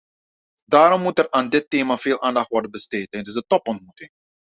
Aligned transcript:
Daarom 0.65 1.01
moet 1.01 1.19
er 1.19 1.31
aan 1.31 1.49
dit 1.49 1.69
thema 1.69 1.97
veel 1.97 2.21
aandacht 2.21 2.47
worden 2.49 2.71
besteed 2.71 3.11
tijdens 3.11 3.35
de 3.35 3.43
topontmoeting. 3.47 4.09